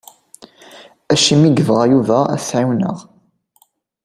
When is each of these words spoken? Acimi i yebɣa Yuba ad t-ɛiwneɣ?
Acimi 1.13 1.47
i 1.49 1.51
yebɣa 1.53 1.83
Yuba 1.91 2.17
ad 2.33 2.39
t-ɛiwneɣ? 2.41 2.97